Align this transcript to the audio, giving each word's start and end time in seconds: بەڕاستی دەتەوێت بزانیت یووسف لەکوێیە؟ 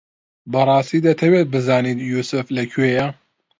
بەڕاستی 0.51 1.03
دەتەوێت 1.07 1.47
بزانیت 1.53 1.99
یووسف 2.11 2.45
لەکوێیە؟ 2.57 3.07